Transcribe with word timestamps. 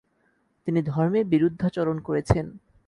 তিনি 0.67 0.79
ধর্মের 0.81 1.25
বিরুদ্ধাচরণ 1.25 1.97
করেছেন। 1.99 2.45